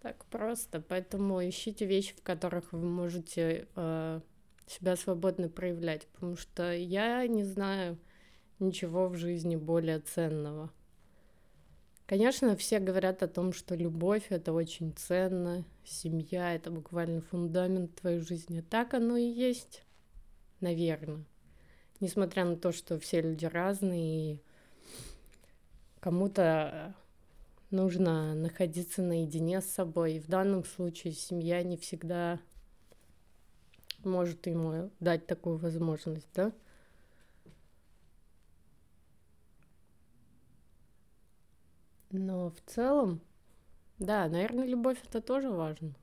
Так 0.00 0.24
просто, 0.26 0.80
поэтому 0.80 1.46
ищите 1.46 1.86
вещи, 1.86 2.14
в 2.16 2.22
которых 2.22 2.72
вы 2.72 2.80
можете 2.80 3.68
э, 3.76 4.20
себя 4.66 4.96
свободно 4.96 5.48
проявлять, 5.48 6.06
потому 6.08 6.36
что 6.36 6.72
я 6.72 7.24
не 7.28 7.44
знаю 7.44 7.96
ничего 8.58 9.08
в 9.08 9.16
жизни 9.16 9.54
более 9.54 10.00
ценного. 10.00 10.72
Конечно, 12.06 12.56
все 12.56 12.80
говорят 12.80 13.22
о 13.22 13.28
том, 13.28 13.52
что 13.52 13.76
любовь— 13.76 14.26
это 14.30 14.52
очень 14.52 14.94
ценно, 14.94 15.64
семья— 15.84 16.54
это 16.56 16.72
буквально 16.72 17.20
фундамент 17.20 17.94
твоей 17.96 18.18
жизни. 18.18 18.62
Так 18.62 18.94
оно 18.94 19.16
и 19.16 19.26
есть, 19.28 19.84
наверное 20.60 21.24
несмотря 22.00 22.44
на 22.44 22.56
то, 22.56 22.72
что 22.72 22.98
все 22.98 23.20
люди 23.20 23.46
разные, 23.46 24.34
и 24.34 24.42
кому-то 26.00 26.94
нужно 27.70 28.34
находиться 28.34 29.02
наедине 29.02 29.60
с 29.60 29.66
собой. 29.66 30.14
И 30.14 30.20
в 30.20 30.28
данном 30.28 30.64
случае 30.64 31.12
семья 31.12 31.62
не 31.62 31.76
всегда 31.76 32.40
может 34.04 34.46
ему 34.46 34.90
дать 35.00 35.26
такую 35.26 35.58
возможность, 35.58 36.28
да? 36.34 36.52
Но 42.10 42.50
в 42.50 42.60
целом, 42.64 43.20
да, 43.98 44.28
наверное, 44.28 44.66
любовь 44.66 44.98
это 45.06 45.20
тоже 45.20 45.50
важно. 45.50 45.94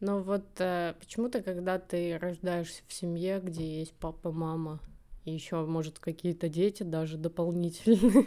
Но 0.00 0.22
вот 0.22 0.46
э, 0.58 0.94
почему-то, 0.98 1.42
когда 1.42 1.78
ты 1.78 2.16
рождаешься 2.18 2.82
в 2.88 2.92
семье, 2.92 3.40
где 3.42 3.80
есть 3.80 3.92
папа, 3.94 4.32
мама, 4.32 4.80
и 5.26 5.30
еще, 5.30 5.64
может, 5.66 5.98
какие-то 5.98 6.48
дети 6.48 6.82
даже 6.82 7.18
дополнительные, 7.18 8.26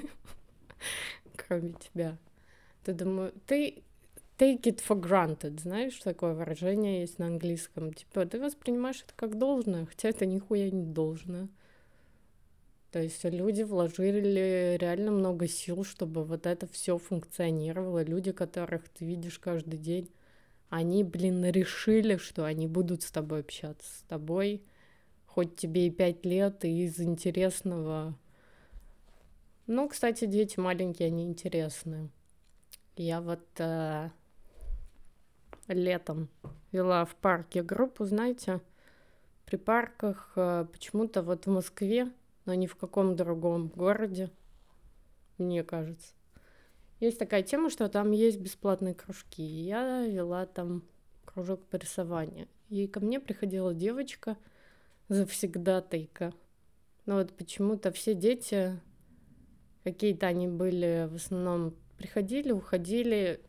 кроме 1.35 1.73
тебя, 1.73 2.17
ты 2.83 2.93
думаю, 2.93 3.33
ты 3.47 3.83
take 4.37 4.61
it 4.63 4.81
for 4.87 4.99
granted, 5.01 5.59
знаешь, 5.59 5.97
такое 5.97 6.33
выражение 6.33 7.01
есть 7.01 7.17
на 7.17 7.27
английском. 7.27 7.91
Типа, 7.93 8.25
ты 8.25 8.39
воспринимаешь 8.39 9.03
это 9.03 9.13
как 9.15 9.37
должное, 9.39 9.85
хотя 9.87 10.09
это 10.09 10.27
нихуя 10.27 10.69
не 10.69 10.85
должное. 10.85 11.49
То 12.91 13.01
есть 13.01 13.23
люди 13.23 13.63
вложили 13.63 14.77
реально 14.79 15.09
много 15.09 15.47
сил, 15.47 15.83
чтобы 15.83 16.23
вот 16.23 16.45
это 16.45 16.67
все 16.67 16.99
функционировало. 16.99 18.03
Люди, 18.03 18.31
которых 18.31 18.87
ты 18.89 19.05
видишь 19.05 19.39
каждый 19.39 19.79
день, 19.79 20.11
они, 20.75 21.03
блин, 21.03 21.45
решили, 21.45 22.17
что 22.17 22.45
они 22.45 22.67
будут 22.67 23.03
с 23.03 23.11
тобой 23.11 23.41
общаться. 23.41 23.87
С 23.87 24.01
тобой, 24.07 24.63
хоть 25.25 25.55
тебе 25.55 25.87
и 25.87 25.91
пять 25.91 26.25
лет, 26.25 26.65
и 26.65 26.85
из 26.85 26.99
интересного. 26.99 28.17
Ну, 29.67 29.87
кстати, 29.87 30.25
дети 30.25 30.59
маленькие, 30.59 31.07
они 31.07 31.25
интересные. 31.25 32.09
Я 32.95 33.21
вот 33.21 33.45
э, 33.57 34.09
летом 35.67 36.29
вела 36.71 37.05
в 37.05 37.15
парке 37.15 37.63
группу, 37.63 38.05
знаете, 38.05 38.61
при 39.45 39.57
парках 39.57 40.33
э, 40.35 40.65
почему-то 40.71 41.21
вот 41.21 41.45
в 41.45 41.49
Москве 41.49 42.11
но 42.45 42.53
ни 42.53 42.67
в 42.67 42.75
каком 42.75 43.15
другом 43.15 43.67
городе, 43.69 44.29
мне 45.37 45.63
кажется. 45.63 46.13
Есть 47.03 47.19
такая 47.19 47.43
тема, 47.43 47.69
что 47.69 47.89
там 47.89 48.11
есть 48.11 48.39
бесплатные 48.39 48.93
кружки. 48.93 49.43
Я 49.43 50.05
вела 50.07 50.45
там 50.45 50.83
кружок 51.25 51.65
по 51.65 51.75
рисованию. 51.75 52.47
И 52.69 52.87
ко 52.87 53.01
мне 53.01 53.19
приходила 53.19 53.73
девочка, 53.73 54.37
завсегдатайка. 55.09 56.33
Но 57.05 57.15
вот 57.15 57.33
почему-то 57.33 57.91
все 57.91 58.13
дети, 58.13 58.79
какие-то 59.83 60.27
они 60.27 60.47
были 60.47 61.09
в 61.11 61.15
основном, 61.15 61.75
приходили, 61.97 62.53
уходили. 62.53 63.41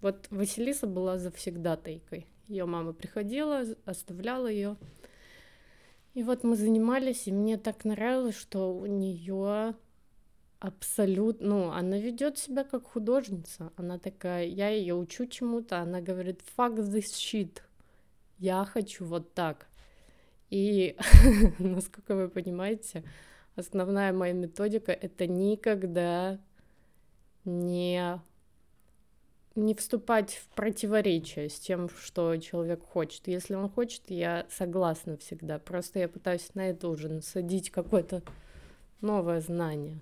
Вот 0.00 0.28
Василиса 0.30 0.86
была 0.86 1.18
завсегдатайкой. 1.18 2.28
Ее 2.46 2.66
мама 2.66 2.92
приходила, 2.92 3.64
оставляла 3.84 4.46
ее. 4.46 4.76
И 6.14 6.22
вот 6.22 6.44
мы 6.44 6.54
занимались, 6.54 7.26
и 7.26 7.32
мне 7.32 7.58
так 7.58 7.84
нравилось, 7.84 8.36
что 8.36 8.72
у 8.72 8.86
нее 8.86 9.74
абсолютно, 10.60 11.48
ну, 11.48 11.70
она 11.72 11.98
ведет 11.98 12.38
себя 12.38 12.64
как 12.64 12.84
художница. 12.84 13.72
Она 13.76 13.98
такая, 13.98 14.44
я 14.44 14.68
ее 14.68 14.94
учу 14.94 15.26
чему-то, 15.26 15.78
она 15.78 16.00
говорит, 16.00 16.42
fuck 16.56 16.76
this 16.76 17.12
shit, 17.14 17.62
я 18.38 18.64
хочу 18.64 19.04
вот 19.04 19.34
так. 19.34 19.66
И, 20.50 20.96
насколько 21.58 22.14
вы 22.14 22.28
понимаете, 22.28 23.04
основная 23.56 24.12
моя 24.12 24.34
методика— 24.34 24.92
это 24.92 25.26
никогда 25.26 26.38
не 27.44 28.20
не 29.56 29.74
вступать 29.74 30.34
в 30.34 30.48
противоречие 30.54 31.48
с 31.48 31.58
тем, 31.58 31.88
что 31.88 32.36
человек 32.36 32.84
хочет. 32.84 33.26
Если 33.26 33.54
он 33.54 33.68
хочет, 33.68 34.02
я 34.08 34.46
согласна 34.48 35.16
всегда. 35.16 35.58
Просто 35.58 35.98
я 35.98 36.08
пытаюсь 36.08 36.54
на 36.54 36.70
это 36.70 36.88
уже 36.88 37.08
насадить 37.08 37.70
какое-то 37.70 38.22
новое 39.00 39.40
знание. 39.40 39.98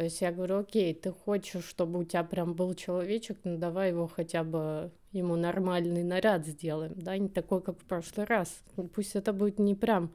То 0.00 0.04
есть 0.04 0.22
я 0.22 0.32
говорю, 0.32 0.60
окей, 0.60 0.94
ты 0.94 1.12
хочешь, 1.12 1.62
чтобы 1.66 1.98
у 1.98 2.04
тебя 2.04 2.24
прям 2.24 2.54
был 2.54 2.72
человечек, 2.72 3.36
ну 3.44 3.58
давай 3.58 3.90
его 3.90 4.06
хотя 4.08 4.44
бы 4.44 4.90
ему 5.12 5.36
нормальный 5.36 6.02
наряд 6.02 6.46
сделаем, 6.46 6.94
да, 6.96 7.18
не 7.18 7.28
такой, 7.28 7.60
как 7.60 7.78
в 7.78 7.84
прошлый 7.84 8.24
раз. 8.24 8.62
Пусть 8.94 9.14
это 9.14 9.34
будет 9.34 9.58
не 9.58 9.74
прям 9.74 10.10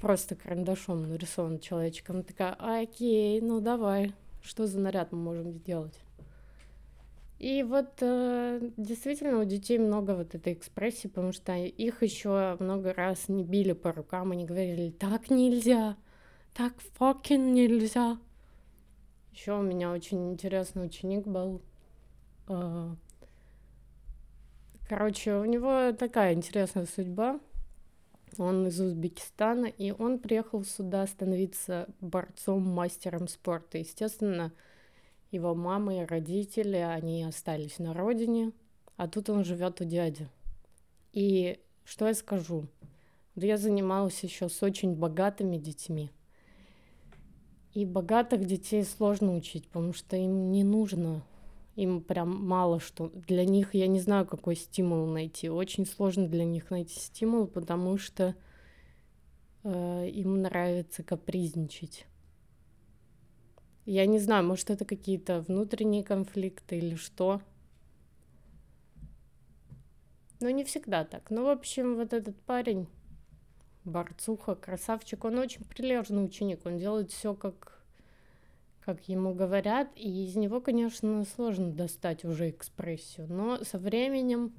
просто 0.00 0.36
карандашом 0.36 1.08
нарисован 1.08 1.58
человечком. 1.58 2.18
Она 2.18 2.22
такая, 2.22 2.52
окей, 2.52 3.40
ну 3.40 3.58
давай, 3.60 4.14
что 4.44 4.68
за 4.68 4.78
наряд 4.78 5.10
мы 5.10 5.18
можем 5.18 5.54
сделать? 5.54 5.98
И 7.40 7.64
вот 7.64 7.90
э, 8.02 8.70
действительно 8.76 9.40
у 9.40 9.44
детей 9.44 9.78
много 9.78 10.14
вот 10.14 10.36
этой 10.36 10.52
экспрессии, 10.52 11.08
потому 11.08 11.32
что 11.32 11.56
их 11.56 12.04
еще 12.04 12.56
много 12.60 12.94
раз 12.94 13.28
не 13.28 13.42
били 13.42 13.72
по 13.72 13.90
рукам, 13.90 14.30
они 14.30 14.44
говорили, 14.44 14.92
так 14.92 15.30
нельзя, 15.30 15.96
так 16.54 16.74
fucking 16.96 17.50
нельзя. 17.50 18.16
Еще 19.32 19.58
у 19.58 19.62
меня 19.62 19.92
очень 19.92 20.32
интересный 20.32 20.86
ученик 20.86 21.26
был. 21.26 21.62
Э, 22.48 22.94
короче, 24.88 25.34
у 25.34 25.44
него 25.44 25.92
такая 25.92 26.34
интересная 26.34 26.86
судьба. 26.86 27.40
Он 28.38 28.66
из 28.66 28.80
Узбекистана, 28.80 29.66
и 29.66 29.90
он 29.90 30.18
приехал 30.18 30.64
сюда 30.64 31.06
становиться 31.06 31.88
борцом, 32.00 32.62
мастером 32.62 33.28
спорта. 33.28 33.78
Естественно, 33.78 34.52
его 35.30 35.54
мама 35.54 36.02
и 36.02 36.06
родители, 36.06 36.76
они 36.76 37.24
остались 37.24 37.78
на 37.78 37.92
родине, 37.92 38.52
а 38.96 39.08
тут 39.08 39.30
он 39.30 39.44
живет 39.44 39.80
у 39.80 39.84
дяди. 39.84 40.28
И 41.12 41.58
что 41.84 42.06
я 42.06 42.14
скажу? 42.14 42.66
Я 43.34 43.56
занималась 43.56 44.22
еще 44.22 44.48
с 44.48 44.62
очень 44.62 44.94
богатыми 44.94 45.56
детьми. 45.56 46.10
И 47.72 47.84
богатых 47.84 48.44
детей 48.44 48.82
сложно 48.84 49.36
учить, 49.36 49.68
потому 49.68 49.92
что 49.92 50.16
им 50.16 50.50
не 50.50 50.64
нужно, 50.64 51.22
им 51.76 52.02
прям 52.02 52.44
мало 52.44 52.80
что. 52.80 53.10
Для 53.10 53.44
них 53.44 53.74
я 53.74 53.86
не 53.86 54.00
знаю, 54.00 54.26
какой 54.26 54.56
стимул 54.56 55.06
найти. 55.06 55.48
Очень 55.48 55.86
сложно 55.86 56.26
для 56.26 56.44
них 56.44 56.70
найти 56.70 56.98
стимул, 56.98 57.46
потому 57.46 57.96
что 57.96 58.34
э, 59.62 60.08
им 60.08 60.42
нравится 60.42 61.04
капризничать. 61.04 62.06
Я 63.86 64.06
не 64.06 64.18
знаю, 64.18 64.44
может, 64.44 64.70
это 64.70 64.84
какие-то 64.84 65.40
внутренние 65.40 66.04
конфликты 66.04 66.78
или 66.78 66.96
что. 66.96 67.40
Но 70.40 70.50
не 70.50 70.64
всегда 70.64 71.04
так. 71.04 71.30
Ну, 71.30 71.44
в 71.44 71.48
общем, 71.48 71.96
вот 71.96 72.12
этот 72.12 72.40
парень, 72.42 72.88
борцуха, 73.90 74.54
красавчик, 74.54 75.24
он 75.24 75.38
очень 75.38 75.64
прилежный 75.64 76.24
ученик. 76.24 76.64
Он 76.64 76.78
делает 76.78 77.10
все 77.10 77.34
как, 77.34 77.82
как 78.84 79.08
ему 79.08 79.34
говорят. 79.34 79.90
И 79.96 80.24
из 80.24 80.36
него, 80.36 80.60
конечно, 80.60 81.24
сложно 81.24 81.72
достать 81.72 82.24
уже 82.24 82.50
экспрессию. 82.50 83.26
Но 83.28 83.64
со 83.64 83.78
временем, 83.78 84.54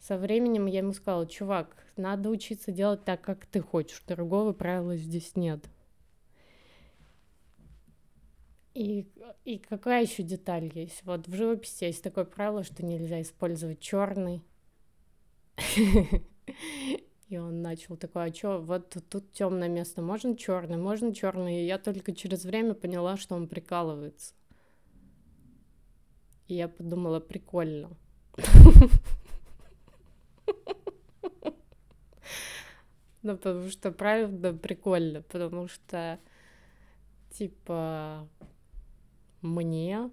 со 0.00 0.16
временем 0.16 0.66
я 0.66 0.78
ему 0.78 0.92
сказала, 0.92 1.26
чувак, 1.26 1.76
надо 1.96 2.30
учиться 2.30 2.72
делать 2.72 3.04
так, 3.04 3.20
как 3.20 3.46
ты 3.46 3.60
хочешь. 3.60 4.02
Другого 4.06 4.52
правила 4.52 4.96
здесь 4.96 5.36
нет. 5.36 5.68
И, 8.74 9.06
и 9.44 9.58
какая 9.58 10.02
еще 10.02 10.22
деталь 10.22 10.70
есть? 10.74 11.02
Вот 11.04 11.28
в 11.28 11.34
живописи 11.34 11.84
есть 11.84 12.02
такое 12.02 12.24
правило, 12.24 12.64
что 12.64 12.84
нельзя 12.84 13.20
использовать 13.20 13.80
черный. 13.80 14.42
И 17.32 17.38
он 17.38 17.62
начал 17.62 17.96
такой, 17.96 18.26
а 18.26 18.34
что, 18.34 18.60
вот 18.60 18.94
тут 19.08 19.32
темное 19.32 19.70
место, 19.70 20.02
можно 20.02 20.36
черный, 20.36 20.76
можно 20.76 21.14
черный. 21.14 21.62
И 21.62 21.66
я 21.66 21.78
только 21.78 22.14
через 22.14 22.44
время 22.44 22.74
поняла, 22.74 23.16
что 23.16 23.34
он 23.34 23.48
прикалывается. 23.48 24.34
И 26.46 26.54
я 26.56 26.68
подумала, 26.68 27.20
прикольно. 27.20 27.96
Ну, 33.22 33.36
потому 33.36 33.68
что, 33.68 33.92
правда, 33.92 34.52
прикольно, 34.52 35.22
потому 35.22 35.68
что, 35.68 36.18
типа, 37.30 38.28
мне? 39.42 40.10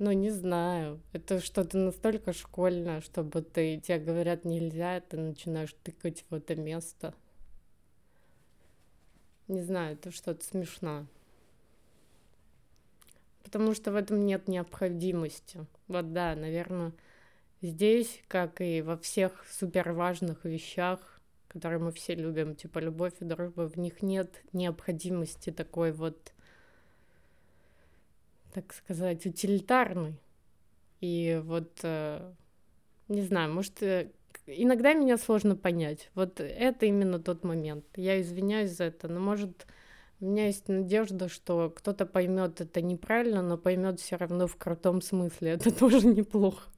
Ну, 0.00 0.12
не 0.12 0.30
знаю. 0.30 0.98
Это 1.12 1.40
что-то 1.40 1.76
настолько 1.76 2.32
школьное, 2.32 3.02
чтобы 3.02 3.42
ты, 3.42 3.78
тебе 3.78 3.98
говорят 3.98 4.46
нельзя, 4.46 4.98
ты 5.00 5.18
начинаешь 5.18 5.76
тыкать 5.82 6.24
в 6.30 6.34
это 6.34 6.56
место. 6.56 7.12
Не 9.46 9.60
знаю, 9.60 9.96
это 9.96 10.10
что-то 10.10 10.42
смешно. 10.42 11.06
Потому 13.42 13.74
что 13.74 13.92
в 13.92 13.94
этом 13.94 14.24
нет 14.24 14.48
необходимости. 14.48 15.66
Вот 15.86 16.14
да, 16.14 16.34
наверное, 16.34 16.94
здесь, 17.60 18.22
как 18.26 18.62
и 18.62 18.80
во 18.80 18.96
всех 18.96 19.44
супер 19.50 19.92
важных 19.92 20.46
вещах, 20.46 21.20
которые 21.48 21.78
мы 21.78 21.92
все 21.92 22.14
любим, 22.14 22.56
типа 22.56 22.78
любовь 22.78 23.12
и 23.20 23.26
дружба, 23.26 23.68
в 23.68 23.76
них 23.76 24.00
нет 24.00 24.42
необходимости 24.54 25.50
такой 25.50 25.92
вот 25.92 26.32
так 28.52 28.72
сказать, 28.72 29.26
утилитарный. 29.26 30.20
И 31.00 31.40
вот, 31.44 31.80
э, 31.82 32.32
не 33.08 33.22
знаю, 33.22 33.52
может, 33.52 33.82
э, 33.82 34.10
иногда 34.46 34.92
меня 34.92 35.16
сложно 35.16 35.56
понять. 35.56 36.10
Вот 36.14 36.40
это 36.40 36.86
именно 36.86 37.18
тот 37.18 37.44
момент. 37.44 37.84
Я 37.96 38.20
извиняюсь 38.20 38.72
за 38.72 38.84
это, 38.84 39.08
но 39.08 39.20
может 39.20 39.66
у 40.20 40.26
меня 40.26 40.46
есть 40.46 40.68
надежда, 40.68 41.30
что 41.30 41.72
кто-то 41.74 42.04
поймет 42.04 42.60
это 42.60 42.82
неправильно, 42.82 43.40
но 43.40 43.56
поймет 43.56 44.00
все 44.00 44.16
равно 44.16 44.46
в 44.46 44.56
крутом 44.56 45.00
смысле. 45.00 45.52
Это 45.52 45.74
тоже 45.74 46.06
неплохо. 46.06 46.68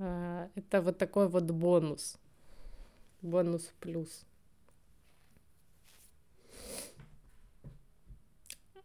А, 0.00 0.48
это 0.56 0.82
вот 0.82 0.98
такой 0.98 1.28
вот 1.28 1.44
бонус. 1.44 2.18
Бонус 3.22 3.72
плюс. 3.78 4.26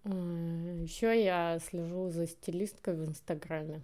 Еще 0.06 1.24
я 1.24 1.60
слежу 1.60 2.10
за 2.10 2.28
стилисткой 2.28 2.96
в 2.96 3.06
Инстаграме. 3.06 3.82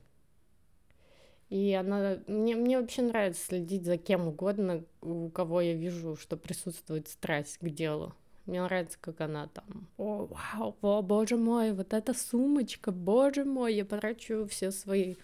И 1.49 1.73
она... 1.73 2.19
Мне, 2.27 2.55
мне 2.55 2.79
вообще 2.79 3.01
нравится 3.01 3.43
следить 3.43 3.85
за 3.85 3.97
кем 3.97 4.27
угодно, 4.27 4.83
у 5.01 5.29
кого 5.29 5.61
я 5.61 5.73
вижу, 5.73 6.15
что 6.15 6.37
присутствует 6.37 7.07
страсть 7.07 7.57
к 7.57 7.69
делу. 7.69 8.13
Мне 8.45 8.61
нравится, 8.63 8.97
как 8.99 9.21
она 9.21 9.47
там, 9.47 9.87
о, 9.97 10.27
вау, 10.27 10.75
о, 10.81 11.01
боже 11.03 11.37
мой, 11.37 11.71
вот 11.71 11.93
эта 11.93 12.15
сумочка, 12.15 12.91
боже 12.91 13.45
мой, 13.45 13.75
я 13.75 13.85
потрачу 13.85 14.47
все 14.47 14.71
свои 14.71 15.17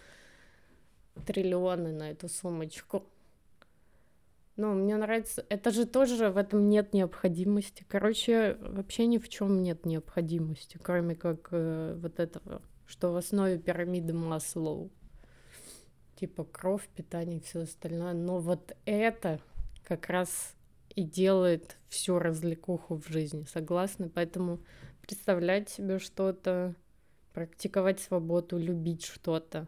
триллионы 1.25 1.91
на 1.91 2.11
эту 2.11 2.29
сумочку. 2.29 3.03
Ну, 4.57 4.73
мне 4.73 4.95
нравится, 4.95 5.45
это 5.49 5.71
же 5.71 5.85
тоже 5.85 6.29
в 6.29 6.37
этом 6.37 6.69
нет 6.69 6.93
необходимости. 6.93 7.85
Короче, 7.87 8.57
вообще 8.61 9.05
ни 9.05 9.17
в 9.17 9.27
чем 9.27 9.61
нет 9.61 9.85
необходимости, 9.85 10.79
кроме 10.81 11.15
как 11.15 11.49
э, 11.51 11.97
вот 12.01 12.19
этого, 12.19 12.61
что 12.85 13.11
в 13.11 13.17
основе 13.17 13.57
пирамиды 13.57 14.13
Маслоу 14.13 14.91
типа 16.15 16.45
кровь, 16.45 16.87
питание 16.95 17.39
и 17.39 17.43
все 17.43 17.61
остальное. 17.61 18.13
Но 18.13 18.39
вот 18.39 18.75
это 18.85 19.39
как 19.83 20.09
раз 20.09 20.55
и 20.95 21.03
делает 21.03 21.77
всю 21.89 22.19
развлекуху 22.19 22.95
в 22.95 23.07
жизни, 23.07 23.43
согласны? 23.43 24.09
Поэтому 24.09 24.59
представлять 25.01 25.69
себе 25.69 25.99
что-то, 25.99 26.75
практиковать 27.33 27.99
свободу, 27.99 28.57
любить 28.57 29.03
что-то. 29.03 29.67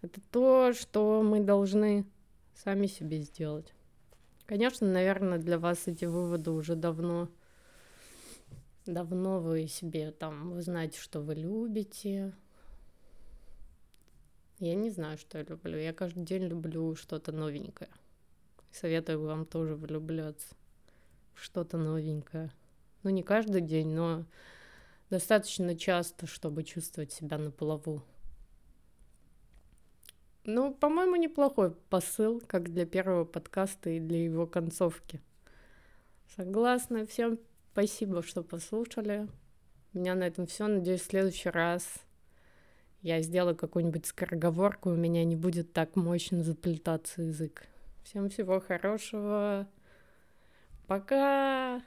Это 0.00 0.20
то, 0.30 0.72
что 0.72 1.22
мы 1.22 1.40
должны 1.40 2.06
сами 2.54 2.86
себе 2.86 3.20
сделать. 3.20 3.73
Конечно, 4.46 4.86
наверное, 4.86 5.38
для 5.38 5.58
вас 5.58 5.86
эти 5.86 6.04
выводы 6.04 6.50
уже 6.50 6.76
давно, 6.76 7.28
давно 8.84 9.40
вы 9.40 9.66
себе 9.66 10.10
там, 10.10 10.50
вы 10.50 10.62
знаете, 10.62 10.98
что 10.98 11.20
вы 11.20 11.34
любите, 11.34 12.34
я 14.60 14.74
не 14.74 14.90
знаю, 14.90 15.18
что 15.18 15.38
я 15.38 15.44
люблю. 15.44 15.76
Я 15.78 15.92
каждый 15.92 16.24
день 16.24 16.44
люблю 16.44 16.94
что-то 16.94 17.32
новенькое. 17.32 17.90
Советую 18.70 19.22
вам 19.24 19.46
тоже 19.46 19.74
влюбляться 19.74 20.54
что-то 21.34 21.76
новенькое. 21.76 22.52
Ну, 23.02 23.10
не 23.10 23.22
каждый 23.22 23.60
день, 23.60 23.88
но 23.88 24.24
достаточно 25.10 25.76
часто, 25.76 26.26
чтобы 26.26 26.62
чувствовать 26.62 27.12
себя 27.12 27.38
на 27.38 27.50
плаву. 27.50 28.02
Ну, 30.44 30.74
по-моему, 30.74 31.16
неплохой 31.16 31.70
посыл, 31.70 32.42
как 32.46 32.72
для 32.72 32.84
первого 32.84 33.24
подкаста 33.24 33.90
и 33.90 34.00
для 34.00 34.22
его 34.22 34.46
концовки. 34.46 35.20
Согласна. 36.36 37.06
Всем 37.06 37.38
спасибо, 37.72 38.22
что 38.22 38.42
послушали. 38.42 39.28
У 39.94 39.98
меня 39.98 40.14
на 40.14 40.24
этом 40.24 40.46
все. 40.46 40.66
Надеюсь, 40.66 41.00
в 41.00 41.06
следующий 41.06 41.48
раз 41.48 41.86
я 43.00 43.20
сделаю 43.20 43.54
какую-нибудь 43.54 44.06
скороговорку, 44.06 44.90
у 44.90 44.94
меня 44.94 45.24
не 45.24 45.36
будет 45.36 45.72
так 45.72 45.94
мощно 45.94 46.42
заплетаться 46.42 47.22
язык. 47.22 47.66
Всем 48.02 48.28
всего 48.30 48.60
хорошего. 48.60 49.68
Пока! 50.86 51.82